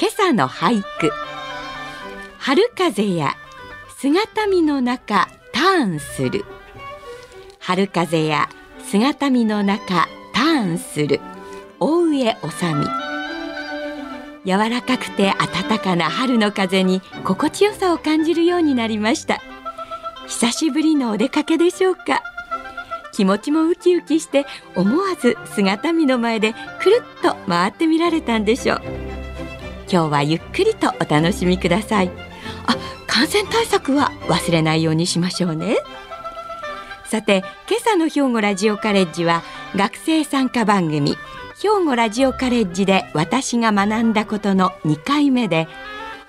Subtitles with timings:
[0.00, 1.10] 今朝の俳句。
[2.38, 3.34] 春風や
[3.98, 6.44] 姿見の中ターンする。
[7.58, 8.48] 春風や
[8.84, 11.20] 姿見の中ターンする。
[11.80, 12.38] 大上治
[14.44, 15.34] 柔らかくて
[15.66, 19.40] 暖かな春の風に心地よさを感じるようになりました。
[20.28, 22.22] 久しぶりのお出かけでしょうか。
[23.12, 29.07] 気持ちもウキウキして思わず姿見の前でくるっと回ってみられたんでしょう。
[29.90, 32.10] 今日はゆっくりとお楽しみください。
[32.66, 35.76] あ感染対策は忘れないようにしましょうね。
[37.06, 39.42] さて今朝の兵庫ラジオカレッジは
[39.74, 41.16] 学生参加番組
[41.60, 45.66] 兵庫ラジオカレッジで私が学んだことの2回目で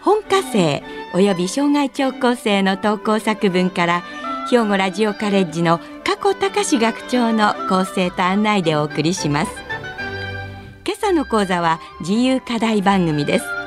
[0.01, 0.81] 本科生
[1.13, 4.03] および障害聴講生の投稿作文から
[4.49, 9.51] 兵庫ラジオカレッジの加古隆学長の構成と案内でお送りします。
[10.85, 13.58] 今朝の講座は自由課題番組です。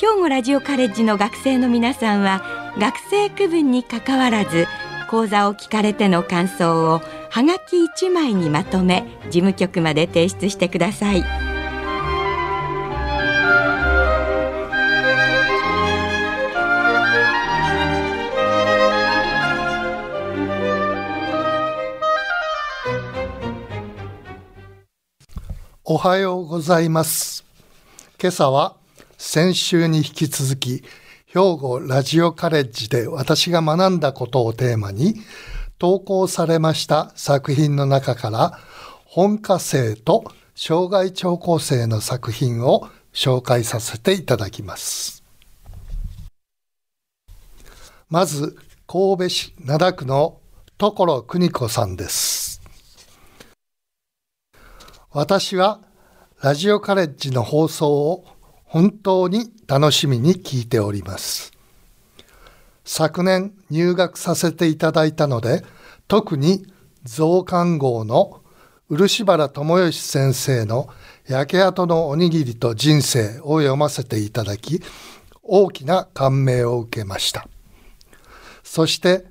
[0.00, 4.68] 兵庫ラジオカレッジの学生の皆さんは学生区分にかかわらず
[5.10, 11.24] 講座を聞かれての感想をはがき1枚にまとめ事務局まで提出してください
[25.82, 27.46] おはようございます。
[28.20, 28.77] 今朝は
[29.20, 30.84] 先週に引き続き
[31.26, 35.16] 兵庫ラジオカレッジで私が学んだことをテーマに
[35.76, 38.60] 投稿されました作品の中から
[39.04, 40.22] 本科生と
[40.54, 45.24] 障害聴講生の作品を紹介させていただきます。
[48.08, 48.56] まず
[48.86, 50.38] 神戸市灘区の
[50.78, 52.62] 所邦子さんです。
[55.10, 55.80] 私は
[56.40, 58.37] ラジオカレッジの放送を
[58.68, 61.52] 本当に楽しみに聞いております。
[62.84, 65.64] 昨年入学させていただいたので、
[66.06, 66.66] 特に
[67.02, 68.42] 増刊号の
[68.90, 70.88] 漆原智義先生の
[71.26, 74.82] 焼け跡のおにぎりと人生を読ませていただき、
[75.42, 77.48] 大きな感銘を受けました。
[78.62, 79.24] そして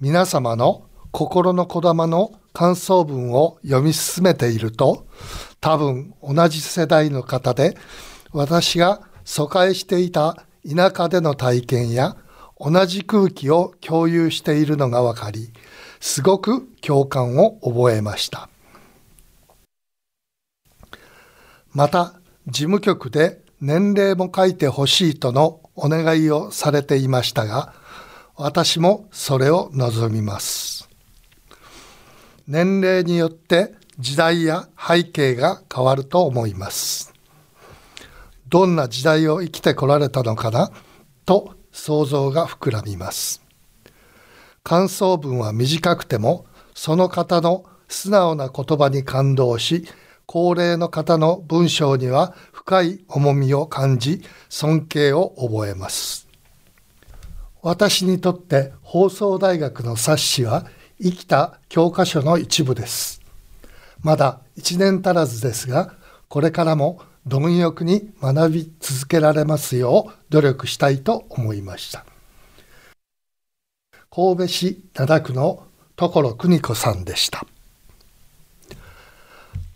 [0.00, 5.06] 皆様の心のこだまの感想文を読み進めていると、
[5.60, 7.76] 多分同じ世代の方で、
[8.32, 12.16] 私が疎開していた田舎での体験や
[12.58, 15.52] 同じ空気を共有しているのがわかり、
[15.98, 18.48] すごく共感を覚えました。
[21.72, 22.14] また、
[22.46, 27.72] 事務局で年齢も書いてほしいとのお願いをされていましたが、
[28.36, 30.88] 私もそれを望みます。
[32.46, 37.09] 年齢によって時代や背景が変わると思います。
[38.50, 40.72] どんな時代を生きてこられたのかな？
[41.24, 43.42] と想像が膨らみます。
[44.64, 49.86] 感想文は短くてもその方の素直な言葉に感動し
[50.26, 56.28] 高齢の方の文章には深い重みを感じ尊敬を覚えます。
[57.62, 60.66] 私にとって放送大学の冊子は
[61.00, 63.22] 生きた教科書の一部です。
[64.02, 65.94] まだ1年足らずですが、
[66.28, 72.04] これからも貪欲に学び続けられますよう努力したいと思いました。
[74.10, 75.62] 神戸市灘区の
[75.94, 77.46] 所邦子さんでした。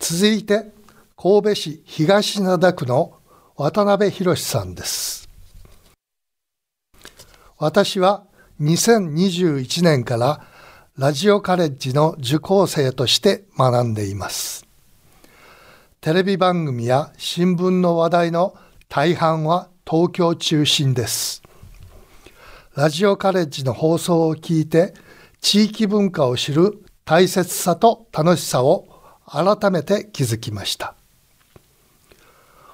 [0.00, 0.72] 続いて、
[1.16, 3.18] 神戸市東灘区の
[3.54, 5.28] 渡辺博さんです。
[7.58, 8.24] 私は
[8.60, 10.44] 2021年から
[10.98, 14.63] ラジオカレッジの受講生として学んでいます。
[16.04, 18.54] テレビ番組や新聞の話題の
[18.90, 21.42] 大半は東京中心です。
[22.74, 24.92] ラジオカレッジの放送を聞いて
[25.40, 28.86] 地域文化を知る大切さと楽しさを
[29.24, 30.94] 改めて気づきました。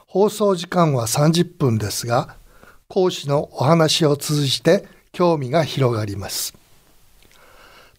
[0.09, 2.35] 放送時間は30分ですが、
[2.89, 6.53] 講師のお話を通じて興味が広がります。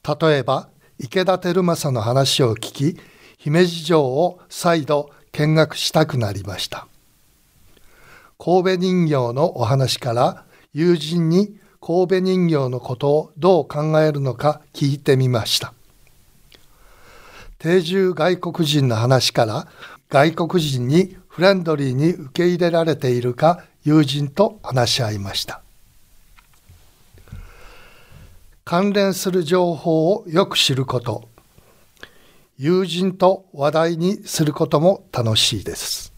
[0.05, 0.67] 例えば、
[0.99, 2.99] 池田輝正の話を聞き、
[3.37, 6.87] 姫路城を再度見学したくなりました。
[8.37, 10.43] 神戸人形のお話から
[10.73, 15.73] 友人に神戸人形のことをどう考えるのか聞いてみました。
[17.59, 19.67] 定住外国人の話から
[20.09, 25.61] 外国人にフレンドリーに受け入れられているか友人と話し合いました。
[28.63, 31.27] 関連する情報をよく知ること、
[32.63, 36.13] 友人と話題にすることも楽しいです。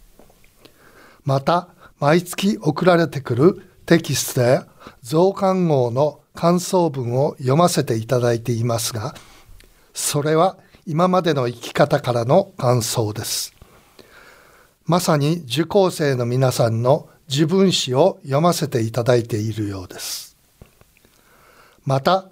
[1.24, 1.69] また、
[2.01, 4.68] 毎月送られてくるテキストや
[5.01, 9.16] 増刊号の感想文を読ませていただいていますが、
[9.94, 13.56] それは今までの生き方からの感想です。
[14.84, 20.36] まさに受講生の皆さんの自分史を読ませていただいているようです。
[21.86, 22.25] また、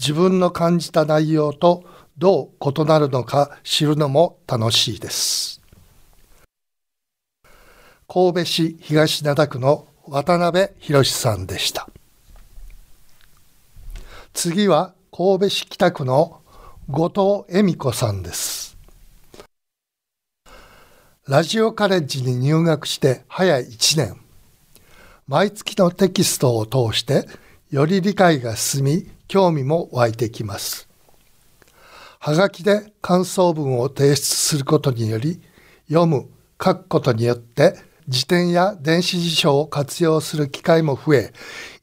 [0.00, 1.84] 自分の感じた内容と
[2.22, 5.60] どう異なるのか知るのも楽しいです。
[8.06, 11.88] 神戸市東灘区の渡辺博さんでした。
[14.34, 16.42] 次は神戸市北区の
[16.88, 18.78] 後藤恵美子さんです。
[21.26, 24.20] ラジオカレッジに入学して早1年。
[25.26, 27.26] 毎月のテキストを通して
[27.72, 30.91] より理解が進み興味も湧いてきます。
[32.24, 35.42] はがきで感想文を提出することにより
[35.88, 36.28] 読む、
[36.64, 37.74] 書くことによって
[38.06, 41.32] 辞典や電子辞書を活用する機会も増え、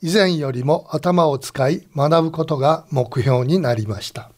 [0.01, 4.31] 以前よりも頭を使い学ぶことが目標になりました。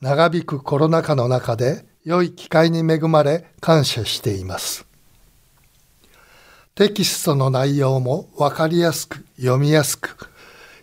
[0.00, 4.88] 長引くコロナ禍の中で良い機会に恵まれ感謝しています。
[6.74, 10.32] テキストの内容もわかりやすく読みやすく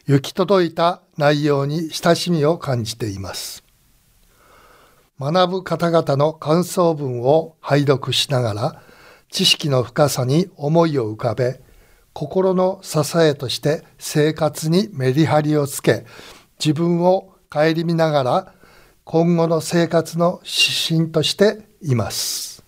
[0.05, 3.63] 行き届いた内容に親しみを感じています。
[5.17, 8.81] 学ぶ方々の感想文を拝読しながら
[9.29, 11.61] 知識の深さに思いを浮かべ、
[12.11, 16.05] 心の支えとして生活にメリハリをつけ、
[16.59, 18.53] 自分を顧みながら
[19.05, 22.61] 今後の生活の指針としています。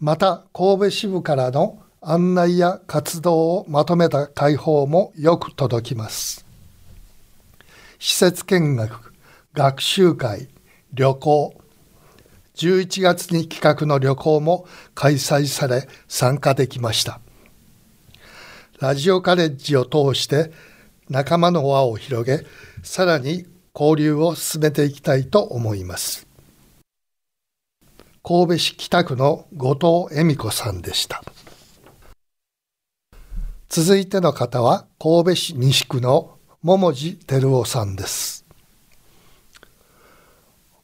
[0.00, 6.46] また、神戸支部からの案内や活動をまとめた会報もよく届きます。
[7.98, 9.12] 施設見学、
[9.52, 10.48] 学習会、
[10.94, 11.54] 旅行、
[12.54, 17.20] 11月に企画の旅行も開催され参加できました。
[18.78, 20.52] ラジオカレッジを通して
[21.10, 22.46] 仲間の輪を広げ、
[22.82, 23.44] さらに
[23.74, 26.26] 交流を進めていきたいと思います。
[28.22, 31.22] 神戸市北区の後藤恵美子さんでした。
[33.72, 38.44] 続いての方は神戸市西区の桃地照夫さんです。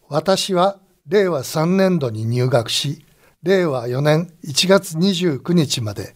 [0.08, 0.78] 私は
[1.08, 3.04] 令和3年度に入学し、
[3.42, 6.14] 令和4年1月29日まで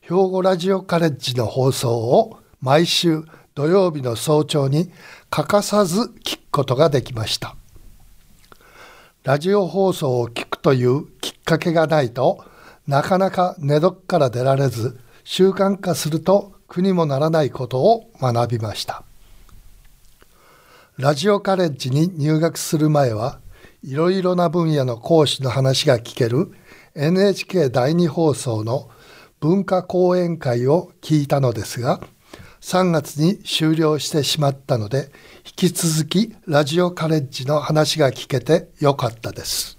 [0.00, 3.22] 兵庫ラジオカレッジの放送を毎週
[3.54, 4.90] 土曜日の早朝に
[5.30, 7.54] 欠かさず聞くことができました。
[9.22, 12.44] ラジオ放送を聞くというきっかけがないと
[12.88, 14.98] なかなか寝床から出られず
[15.30, 19.04] 習慣化すると苦にもならないことを学びました。
[20.96, 23.38] ラジオカレッジに入学する前は
[23.84, 26.50] いろいろな分野の講師の話が聞ける
[26.94, 28.88] NHK 第2放送の
[29.38, 32.00] 文化講演会を聞いたのですが
[32.62, 35.10] 3月に終了してしまったので
[35.44, 39.76] 引き続きラジオカレッジの話が聞けてよかったです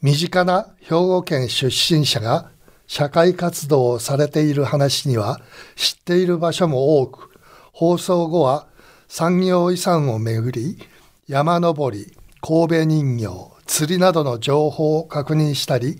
[0.00, 2.53] 身近な兵庫県出身者が
[2.86, 5.40] 社会活動をされている話には
[5.76, 7.30] 知っている場所も多く
[7.72, 8.66] 放送後は
[9.08, 10.78] 産業遺産をめぐり
[11.26, 13.28] 山登り、神戸人形、
[13.64, 15.98] 釣りなどの情報を確認したり、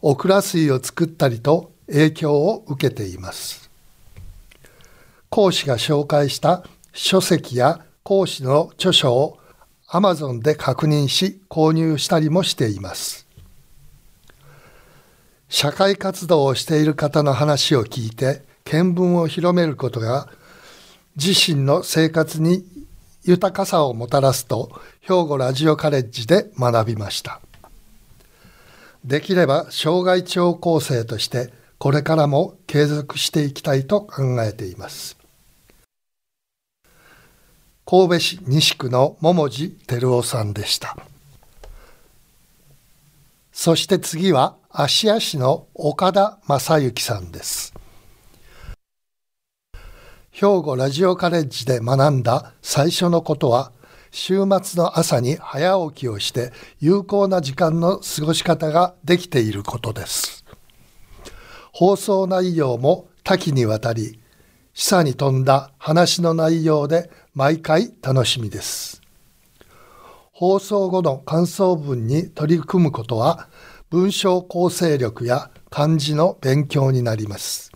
[0.00, 3.70] オクラ水を作ったりと影響を受けています。
[5.28, 6.64] 講師が紹介した
[6.94, 9.38] 書籍や講師の著書を
[9.88, 13.23] Amazon で確認し購入したりもしています。
[15.48, 20.28] 社会活動をしている方の話を聞いて見聞を広めることが
[21.16, 22.64] 自身の生活に
[23.24, 24.70] 豊かさをもたらすと
[25.00, 27.40] 兵庫ラジオカレッジで学びました。
[29.04, 35.16] できれば障害聴講生としてこれからも継続していきたいと考えています。
[37.86, 40.96] 神戸市西区の桃地照夫さんでした。
[43.52, 47.72] そして次は芦屋市の岡田正幸さんです。
[50.32, 53.70] 兵庫ラジオカレッジで学んだ最初のことは
[54.10, 60.44] 週末の朝に早起きをして有効な時間の過ごし方ができていることです。
[61.70, 64.18] 放送内容も多岐にわたり、
[64.72, 69.00] 示唆に富んだ話の内容で毎回楽しみです。
[70.32, 73.48] 放送後の感想文に取り組むことは
[73.90, 77.72] 文章構成力や漢字の勉強になります。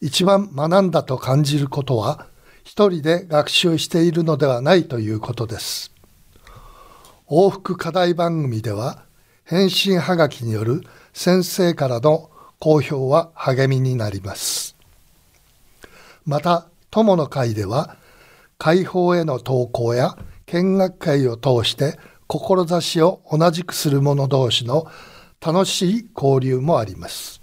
[0.00, 2.26] 一番学んだと感じることは
[2.62, 5.92] 一人で学習しているのではないということです。
[7.28, 9.04] 往復課題番組では
[9.44, 10.82] 返信はがきによる
[11.12, 14.76] 先生からの好評は励みになります。
[16.24, 17.96] また、友の会では
[18.58, 21.98] 解放への投稿や見学会を通して
[22.28, 24.86] 志を同じくする者同士の
[25.40, 27.40] 楽しい交流もあります。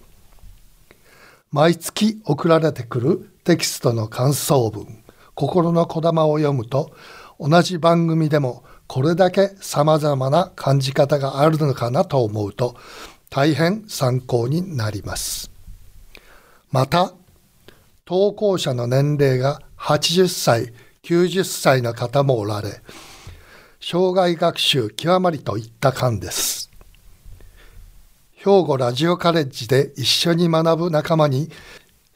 [1.51, 6.91] 毎月送られてくるテキストの感想文、心のこだまを読むと、
[7.39, 12.75] 同じ番組でもこれだけ様々な感じ方があるのかなと思うと、
[13.29, 15.51] 大変参考になります。
[16.71, 17.13] また、
[18.05, 20.73] 投稿者の年齢が80歳、
[21.03, 22.81] 90歳の方もおられ、
[23.87, 26.71] 障害学習極まりといった感です。
[28.31, 31.51] 兵庫ラジオカレッジで一緒に学ぶ仲間に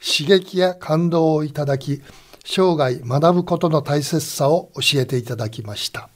[0.04, 2.02] 刺激や感動をいただき、
[2.44, 6.08] 生涯学ぶことの大切さを教えていただきました。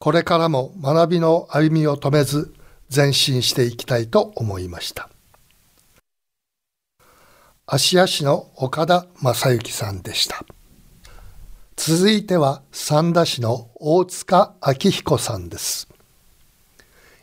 [0.00, 2.52] これからも学びの歩みを止めず
[2.92, 5.08] 前進していきたいと思いました。
[7.64, 10.44] 芦屋市の岡田正幸さんでした。
[11.76, 15.88] 続いては三田市の大塚明彦さんです。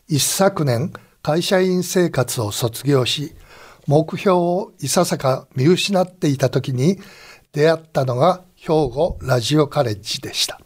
[0.08, 0.91] 一昨年、
[1.24, 3.34] 会社員生活を卒業し、
[3.88, 7.00] 目標をいささか見失っていた時に
[7.53, 10.60] 出会ったのが兵庫ラジオカレッジでした。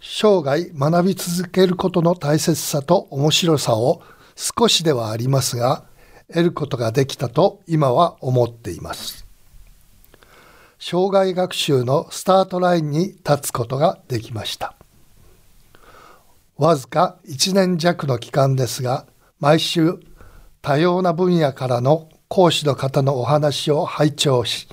[0.00, 4.02] 生涯学び続けることの大切さと面白さを
[4.34, 5.84] 少しではありますが、
[6.28, 9.29] 得ることができたと今は思っています。
[10.82, 14.74] 障害学習のスタートラインに立つことができました。
[16.56, 19.04] わずか1年弱の期間ですが、
[19.40, 20.00] 毎週
[20.62, 24.68] 多様な分野からの講師の方のお話を拝聴し、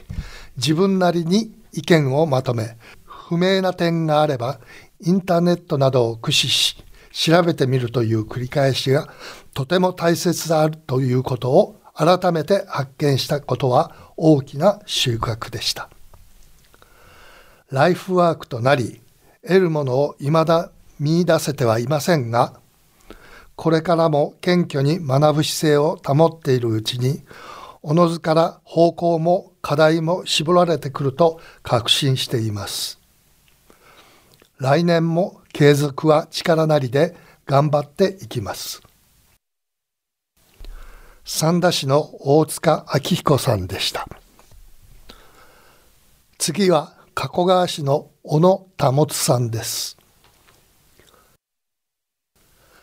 [0.56, 4.62] 自分なりに意見をまとめ、不明な点があれば
[5.02, 6.78] インターネットなどを駆使し、
[7.12, 9.10] 調べてみるという繰り返しが
[9.54, 15.90] とても大切であるということを改めて発見したことは大きな収穫でした。
[17.70, 19.02] ライフワークとなり、
[19.42, 22.60] 得るものを未だ見出せてはいませんが、
[23.56, 27.24] これからも謙虚に学ぶ姿勢を保っているうちに、
[27.84, 33.00] おのずから方向も課題も絞られてくると確信しています。
[34.60, 38.82] 来年も継続は力なりで頑張っていきます。
[41.26, 44.08] 三田市の大塚明彦さんでした。
[46.38, 49.98] 次は加古川市の小野保さんです。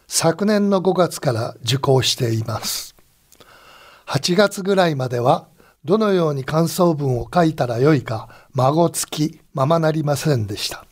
[0.08, 2.96] 昨年の5月から受講しています。
[4.06, 5.46] 8月ぐらいまでは
[5.84, 10.84] どのように感想文を書いたらよいかまごつきままなりませんでした。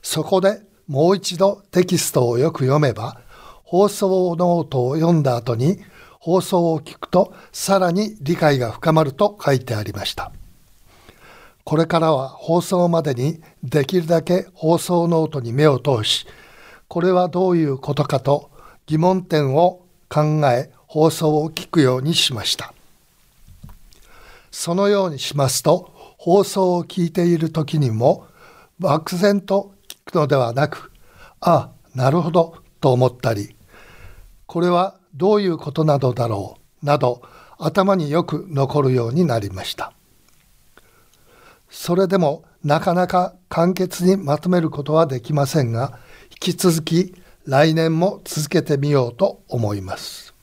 [0.00, 3.20] そこでもう一度テキストをよく読めば
[3.62, 5.80] 放送ノートを読んだ後に
[6.18, 10.32] 放送を聞くとさらに理解が深まると書いてありました。
[11.64, 16.26] これからは放送までにできるだけ放送ノートに目を通し
[16.88, 18.50] これはどういうことかと
[18.86, 22.74] 疑問点を考え放送を聞くようにしました。
[24.52, 28.26] そのようにしますと放送を聞いている時にも
[28.78, 30.92] 漠然と聞くのではなく
[31.40, 33.56] ああなるほどと思ったり
[34.46, 37.22] これはどういうことなどだろうなど
[37.58, 39.92] 頭によく残るようになりました。
[41.72, 45.98] それでもなかなか簡潔にまとめることはできませんが
[46.30, 47.14] 引き続き
[47.46, 50.34] 来年も続けてみようと思います。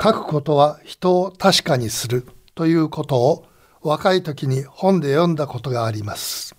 [0.00, 3.46] 書くことは人を確かにするということを
[3.82, 6.54] 若い時に本で読んだことがあります。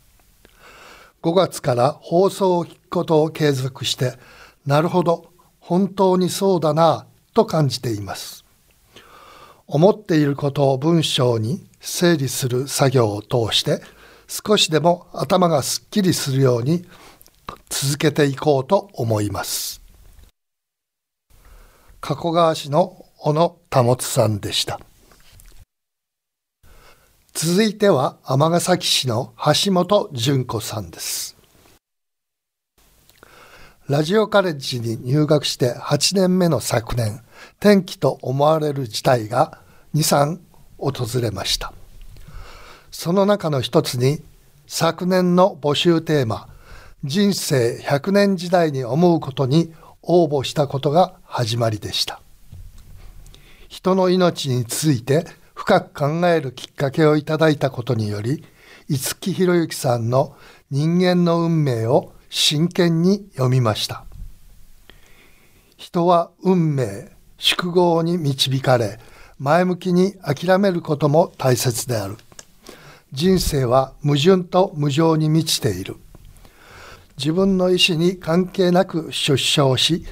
[1.24, 4.20] 5月から放送を聞くことを継続して、
[4.66, 8.47] なるほど、本当にそうだなと感じています。
[9.68, 13.82] 思っていることを文章に整理する作業を通して
[14.28, 16.86] 少しでも頭がすっきりするように
[17.70, 19.82] 続けていこうと思います。
[22.00, 24.80] 加古川市の小野保さんでした。
[27.34, 29.34] 続いては尼崎市の
[29.64, 31.36] 橋本純子さんです。
[33.88, 37.22] ラジオカレッジに入学して8年目の昨年、
[37.60, 39.60] 転機と思われる事態が
[39.96, 40.40] 2、3
[40.78, 41.74] 訪れました。
[42.92, 44.22] その中の一つに
[44.68, 46.48] 昨年の募集テーマ、
[47.04, 52.22] 人生100年時代に思うことに応募したことが始まりでした。
[53.68, 58.44] 人の命について深く考えるきっかけをいただいたことにより、
[58.90, 60.36] 五木ひろゆきさんの
[60.70, 64.06] 人間の運命を真剣に読みました。
[65.76, 69.00] 人は運命、宿業に導かれ、
[69.40, 72.18] 前向きに諦めることも大切である。
[73.14, 75.96] 人生は矛盾と無常に満ちている。
[77.18, 80.06] 自分の意思に関係なく出生し、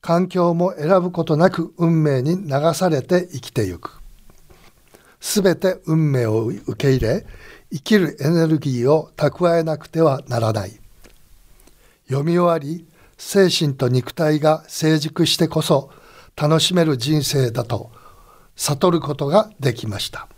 [0.00, 4.00] 環境も選ぶことなく運命に流されて生きてゆく。
[5.20, 7.26] すべて運命を受け入れ、
[7.72, 10.78] 生きるエネルギーを蓄えなくてはならない。
[12.06, 12.86] 読み終わり、
[13.16, 15.90] 精神と肉体が成熟してこそ
[16.40, 17.90] 楽しめる人生だと
[18.54, 20.28] 悟ることができました。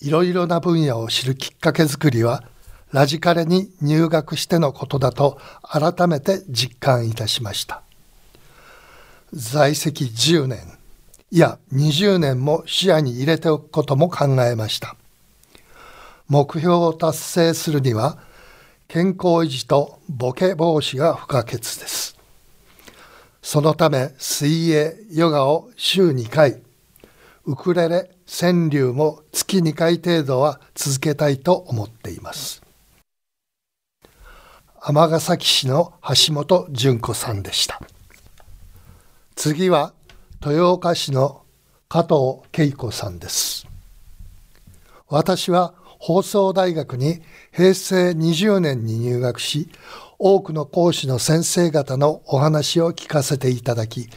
[0.00, 2.42] いろいろな分野を知るきっかけづくりは
[2.92, 7.82] ラジカレに入学してのことだと改めて実感いたしました。
[9.32, 10.58] 在籍10年
[11.30, 14.96] いや20年も視野に入れておくことも考えました。
[16.28, 18.18] 目標を達成するには
[18.88, 22.05] 健康維持とボケ防止が不可欠です。
[23.48, 26.60] そのため水泳ヨガを週2回
[27.44, 32.60] ウクレレ川柳も月2回程度は続けたいと思っています。
[34.80, 37.80] 尼崎市の橋本純子さんでした。
[39.36, 39.92] 次は
[40.44, 41.42] 豊岡市の
[41.88, 43.68] 加藤恵子さんです。
[45.08, 47.22] 私は放送大学に
[47.52, 49.68] 平成20年に入学し、
[50.18, 54.08] 多くの講師の先生方のお話を聞かせていただき、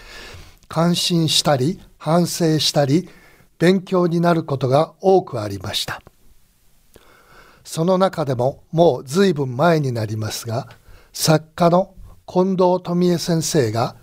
[0.67, 3.09] 感心したり反省したり
[3.57, 6.01] 勉強になることが多くありました。
[7.63, 10.67] その中でももう随分前になりますが、
[11.11, 11.93] 作家の
[12.25, 13.95] 近藤富江先生が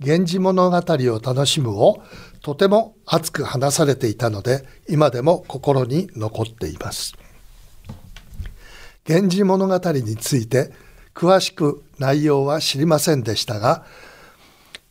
[0.00, 2.02] 源氏物語を楽しむを
[2.42, 7.14] とても熱く話されていたので、今でも心に残っています。
[9.08, 10.70] 源氏物語について
[11.18, 13.84] 詳しく内容は知りませんでしたが、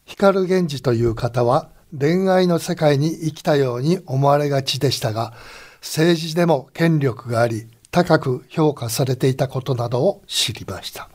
[0.05, 5.31] 光源氏という方は恋愛の世界に生きたように思われがちでしたが、
[5.79, 11.07] 政治でも権力があり、高く評価されていたことなどを知りました。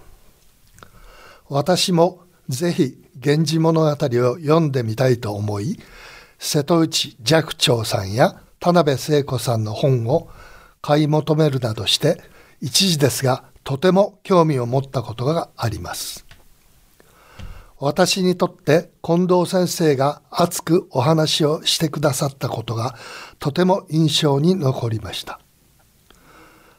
[1.51, 3.95] 私もぜひ源氏物語を
[4.41, 5.79] 読んでみたいと思い、
[6.39, 10.31] 瀬戸内寂聴さんや田辺聖子さんの本を
[10.81, 12.23] 買い求めるなどして、
[12.63, 16.27] 一時ですがとても興味を持ったことがあります。
[17.79, 22.95] 私にとって近藤先生が熱くお話をしてくださったことが
[23.41, 25.41] とても印象に残りました。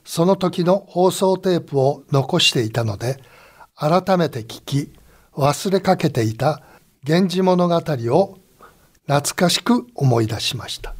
[0.06, 3.22] その時の放送テープを残していたので
[3.76, 4.94] 改めて聞き
[5.34, 6.62] 忘れかけていた
[7.06, 8.38] 源氏物語を
[9.08, 10.96] 懐かしく思い出しました。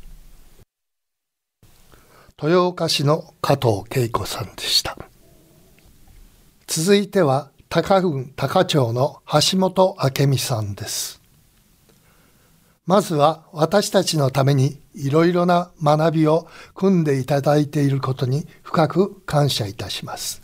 [2.42, 4.98] 豊岡市の加藤恵子さんでした。
[6.76, 11.22] 続いては高郡高町の橋本明美さんです。
[12.88, 20.42] まずは私たちのためにいろいろな学びを組んでいただいていることに深く感謝いたします。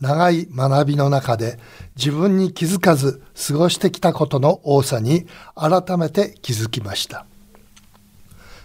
[0.00, 1.60] 長い学びの中で
[1.94, 7.26] 自分に気づかず過ごしてきたことの多さに改めて気づきました。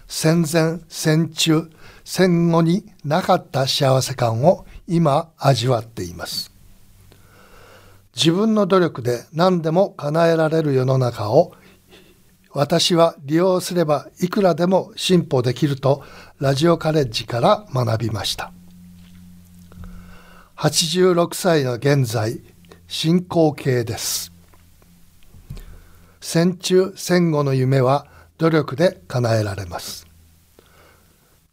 [0.08, 1.70] 戦前、戦中、
[2.04, 6.52] 戦後になかった幸せ感を今味わっています。
[8.16, 11.54] 自分の努力で何でも叶えられる世の中を
[12.54, 16.04] 私は利用すればいくらでも進歩できると
[16.40, 18.52] ラジオカレッジから学びました。
[20.58, 22.40] 86歳の現在、
[22.88, 24.32] 進行形です。
[26.20, 28.06] 戦中戦後の夢は
[28.38, 30.11] 努力で叶えられます。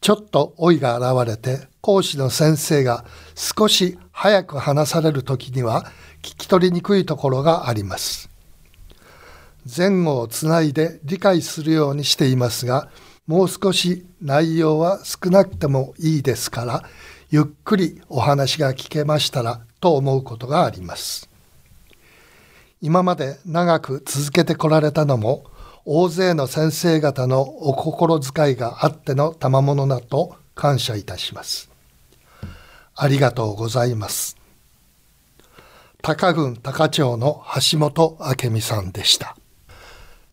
[0.00, 5.86] ちょっと老いが現れて講師の先生が少し早く話される時には
[6.22, 8.30] 聞き取りにくいところがあります。
[9.76, 12.88] 前後をつないで理解するようにしていますが、
[13.26, 16.82] もう少し内容は少なくてもいいですから、
[17.30, 21.28] ゆっくりお話が聞けましたらと思うことがあります。
[22.80, 25.44] 今まで長く続けてこられたのも、
[25.90, 31.70] 大勢の先生方のお心遣いがあっての賜物だと感謝いたします。
[32.94, 34.36] ありがとうございます。
[36.02, 39.34] 高郡高町の橋本明美さんでした。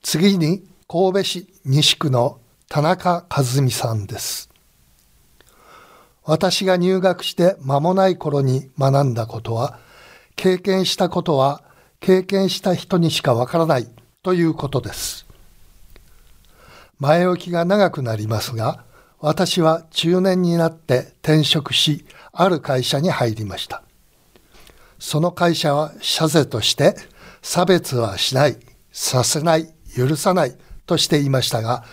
[0.04, 4.50] 次に神戸市西区の田中和美さんです。
[6.26, 9.80] 私が入学して間もない頃に学んだことは、
[10.36, 11.64] 経験したことは
[12.02, 13.88] 経験した人にしかわからない
[14.22, 15.25] ということです。
[17.00, 18.84] 前置きが長くなりますが、
[19.20, 23.84] 私は中年になって転職し、ある会社に入りました。
[25.00, 26.96] その会社は社税として
[27.42, 28.58] 差別はしない、
[28.92, 30.56] させない、許さない
[30.86, 31.84] としていましたが、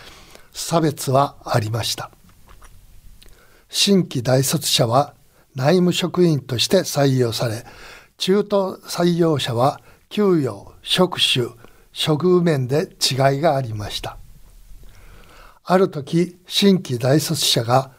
[0.51, 2.11] 差別はありました。
[3.69, 5.15] 新規大卒者は
[5.55, 7.65] 内務職員として採用され、
[8.17, 11.47] 中途採用者は給与、職種、
[11.93, 14.17] 処遇面で違いがありました。
[15.65, 17.91] ある時、新規大卒者が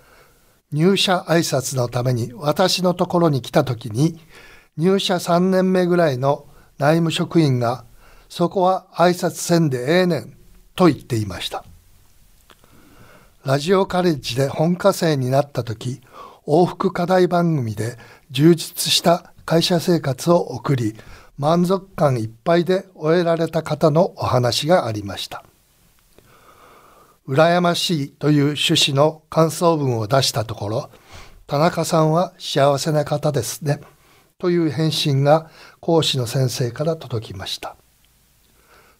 [0.70, 4.20] 入社挨拶のために私のところに来た時に、
[4.76, 6.46] 入社3年目ぐらいの
[6.78, 7.84] 内務職員が、
[8.28, 10.36] そこは挨拶せんでええねん
[10.74, 11.64] と言っていました。
[13.44, 16.00] ラジオカレッジで本科生になった時、
[16.46, 17.96] 往復課題番組で
[18.30, 20.96] 充実した会社生活を送り、
[21.38, 25.44] 満足感いっぱいで終えられた方のお話がありました。
[27.26, 30.90] 羨ましいという趣旨の感想文を出したところ、
[31.46, 33.80] 田中さんは幸せな方ですね。
[34.38, 37.76] という返信が講師の先生から届きました。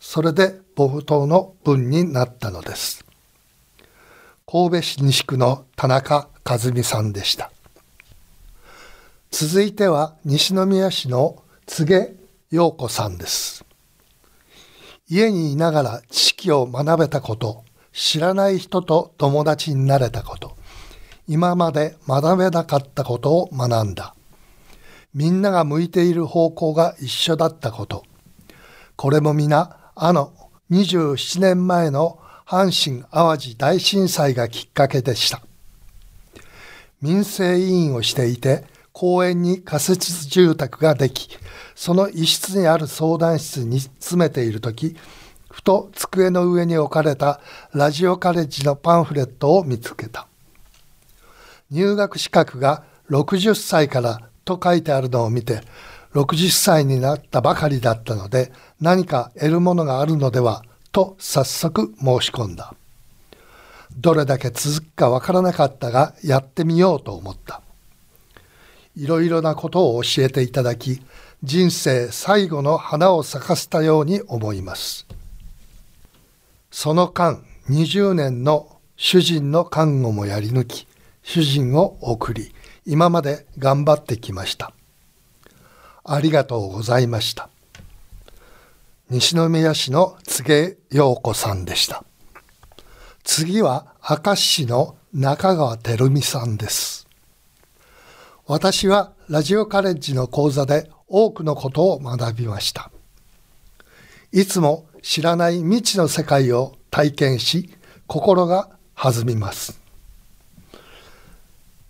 [0.01, 3.05] それで冒頭の文になったのです。
[4.47, 7.51] 神戸市西区の田中和美さんでした。
[9.31, 12.17] 続いては西宮市の柘植
[12.51, 13.65] 陽子さんです。
[15.09, 17.64] 家にいながら知識を学べたこと、
[17.95, 20.57] 知らない人と友達になれたこと、
[21.29, 24.15] 今まで学べなかったことを学んだ。
[25.15, 28.05] みんなが向いている方向が一緒だったこと。
[28.97, 30.33] これも皆、あの
[30.73, 35.41] 27年前の阪神淡路大震災がきっかけでした。
[37.01, 41.29] 民生委員をしていて、公園に仮設住宅ができ、
[41.77, 44.97] その一室にある相談室に詰めているとき、
[45.55, 47.41] ふと机の上に置かれた
[47.73, 50.27] ラジオカレッジのパンフレットを見つけた。
[51.71, 55.61] 入学資格が60歳からと書いてあるのを見て、
[56.13, 62.75] 60歳になったばかりだったので、何か得るものがあるのでは、と早速申し込んだ。
[63.97, 67.63] どれだけ続くかわからなかったが、やってみようと思った。
[68.97, 71.01] いろいろなことを教えていただき、
[71.45, 75.07] 人生最後の花を咲かせたように思います。
[76.77, 80.89] その間、20年の主人の看護もやり抜き、
[81.23, 82.53] 主人を送り、
[82.85, 84.73] 今まで頑張ってきました。
[86.03, 87.49] ありがとうございました。
[89.09, 92.03] 西宮市の柘植陽子さんでした。
[93.23, 97.07] 次は明石市の中川照美さんです。
[98.49, 102.91] 私はラジオカレッジの講座で多くのことを学びました。
[104.33, 107.69] いつも知らない未知の世界を体験し、
[108.07, 109.79] 心が弾みます。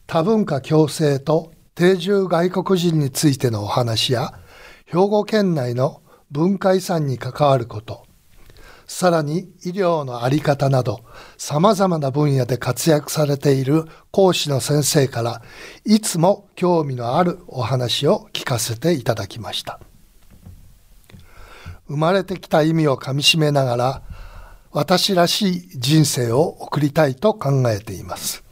[0.09, 4.35] 多文化共生と定住外国人についてのお話や
[4.87, 8.05] 兵庫県内の文化遺産に関わること
[8.87, 11.05] さらに医療の在り方など
[11.37, 15.41] 様々な分野で活躍されている講師の先生から
[15.85, 19.81] いつも興味のあるお話を聞かせていただきました
[21.87, 24.03] 生まれてきた意味をかみしめながら
[24.73, 28.43] 私らしい人生を送りたいと考えています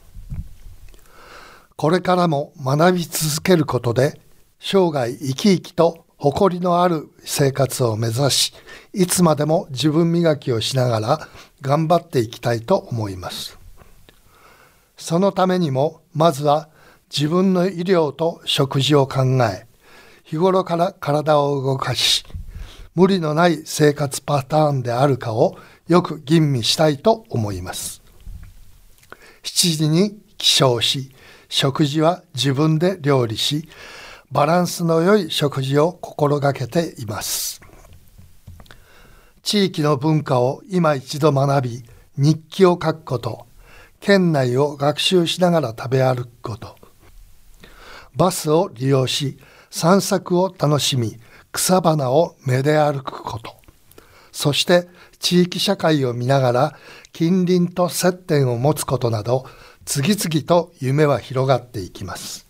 [1.75, 4.19] これからも学び続けることで
[4.59, 8.53] 生涯生き生きと誇りのある生活を目指し、
[8.93, 11.27] いつまでも自分磨きをしながら
[11.59, 13.59] 頑張っていきたいと思います。
[14.95, 16.69] そのためにも、まずは
[17.13, 19.67] 自分の医療と食事を考え、
[20.23, 22.23] 日頃から体を動かし、
[22.95, 28.03] 無理のない生活パターンであるかをよく吟味したいと思います。
[29.43, 31.11] 7時に起床し、
[31.49, 33.67] 食事は自分で料理し、
[34.31, 37.61] バランスの良い食事を心がけています。
[39.41, 41.83] 地域の文化を今一度学び、
[42.17, 43.45] 日記を書くこと、
[43.99, 46.75] 県内を学習しながら食べ歩くこと、
[48.15, 49.37] バスを利用し、
[49.69, 51.17] 散策を楽しみ、
[51.53, 53.55] 草花をめで歩くこと、
[54.31, 54.87] そして
[55.19, 56.77] 地域社会を見ながら
[57.13, 59.45] 近隣と接点を持つことなど
[59.85, 62.47] 次々と夢は広がっていきます。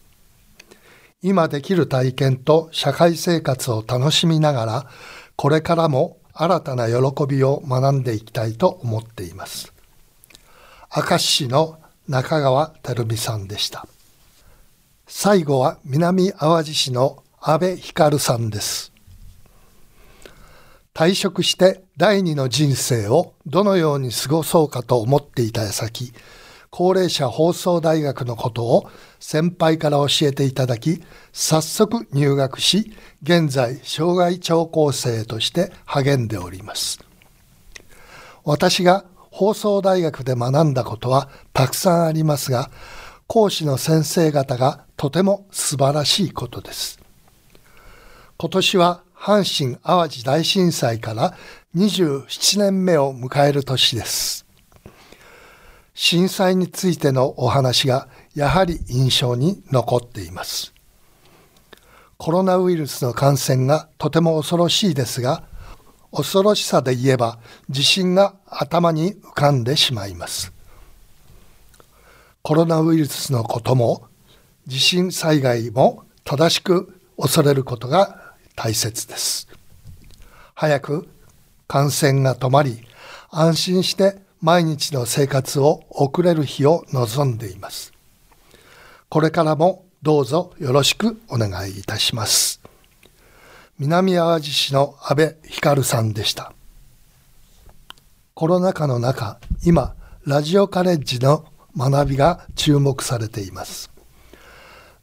[1.21, 4.87] 今できる体験と社会生活を楽しみながら
[5.35, 9.73] これからも新たな喜びを学んでいきたいと思っています。
[10.95, 13.85] 明石市の中川照美さんでした。
[15.07, 18.92] 最後は南淡路市の安倍光さんです。
[20.93, 26.13] 退職して第二の人生をどのように過ごそうかと思っていた矢先、
[26.69, 36.99] 高齢者放送大学のことを先輩から教えていただき、早速入学し、現在障害聴講生として励んでおります。
[38.43, 42.69] 私が放送大学で学んだことはたくさんありますが、
[43.25, 46.99] 講師の先生方がとても素晴らしいことです。
[48.37, 51.33] 今年は阪神・淡路大震災から
[51.77, 54.45] 27年目を迎える年です。
[55.93, 60.73] 震災についてのお話がやはり印象に残っています。
[62.17, 65.45] コロナウイルスの感染がとても恐ろしいですが、
[66.11, 70.51] 恐ろしさで言えば地震が頭に浮かんでしまいます。
[72.41, 74.05] コロナウイルスのことも
[74.67, 78.22] 地震災害も正しく恐れることが
[78.55, 79.47] 大切です。
[80.55, 81.07] 早く
[81.67, 82.85] 感染が止まり、
[83.29, 87.93] 安心して毎日の生活を送れる日を望んでいます。
[89.09, 92.61] これからもどうぞよろしくお願いいたします。
[93.79, 96.53] 南淡路市の安倍光さんでした。
[98.33, 101.45] コロナ禍の中、今、ラジオカレッジの
[101.77, 103.89] 学びが注目されています。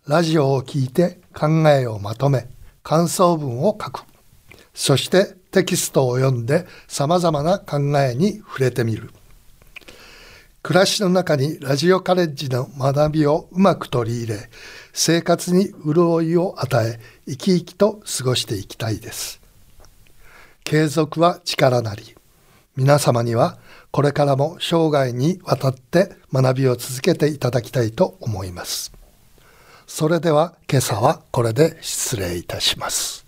[0.06, 2.48] ラジオを聞いて考えをまとめ、
[2.82, 4.04] 感想文を書く。
[4.74, 9.10] そしてテキストを読んで様々な考えに触れてみる。
[10.62, 14.50] 暮らしの中にラジオカレッジの学びをうまく取り入れ、
[14.92, 19.40] 生活に潤いを与え、生き生きと過ごしていきたいです。
[20.64, 22.14] 継続は力なり。
[22.76, 23.58] 皆様には
[23.90, 28.99] これからも生涯にわたって学びを続けていただきたいと思います。
[29.92, 33.26] それでは今朝はこれで失礼いたします。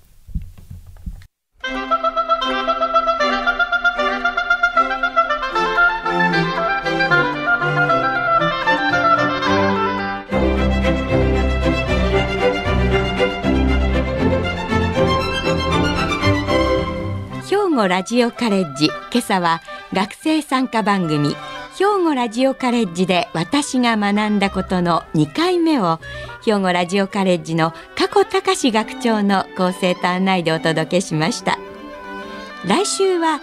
[17.51, 19.61] 兵庫ラジオカレッジ今朝は
[19.93, 21.35] 学生参加番組
[21.83, 25.99] 兵庫ラジオカレッジで私が学んだことの2回目を
[26.45, 31.59] 兵庫ラジオカレッジの加古隆学長の構成と案内でお届けしました。
[32.65, 33.41] 来週は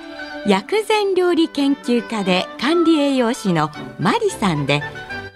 [0.48, 4.84] 薬膳料理研究家で管理栄養士のマリさんで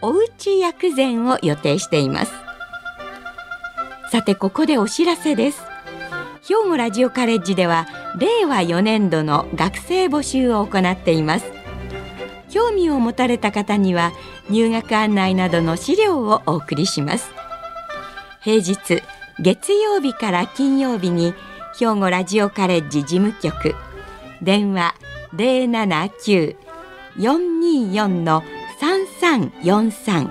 [0.01, 2.31] おうち薬膳を予定しています。
[4.11, 5.61] さてここでお知らせです。
[6.47, 7.85] 兵庫ラジオカレッジでは
[8.17, 11.52] 令和4年度の学生募集を行っています。
[12.53, 14.11] 興味を持たれた方には
[14.47, 17.31] 入学案内などの資料をお送りします。
[18.41, 19.01] 平日
[19.39, 21.33] 月曜日から金曜日に
[21.79, 23.73] 兵庫ラジオカレッジ事務局。
[24.43, 24.93] 電話
[25.35, 28.43] 079-424の
[28.79, 30.29] 3343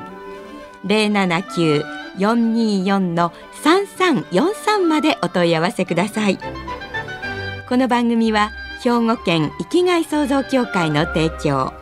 [0.84, 3.32] 079-424の
[3.64, 6.38] 3343までお問い合わせください。
[7.68, 8.52] この番組は
[8.84, 11.81] 兵庫県生きがい創造協会の提供。